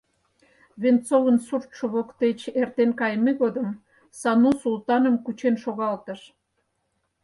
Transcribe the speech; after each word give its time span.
Венцовын 0.81 1.37
суртшо 1.47 1.85
воктеч 1.93 2.39
эртен 2.59 2.91
кайыме 2.99 3.31
годым 3.41 3.67
Сану 4.19 4.51
Султаным 4.61 5.15
кучен 5.25 5.55
шогалтыш. 5.63 6.21